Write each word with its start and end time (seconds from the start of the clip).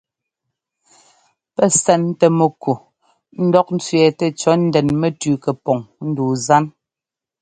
Pɛ́ 1.55 1.67
sɛntɛ 1.81 2.27
mɛku 2.37 2.73
ńdɔk 3.45 3.67
ńtsẅɛ́ɛtɛ 3.75 4.25
cɔ̌ 4.39 4.53
ndɛn 4.65 4.87
mɛtʉʉ 5.01 5.33
kɛpɔŋ 5.43 5.79
ndu 6.07 6.25
zan. 6.45 6.65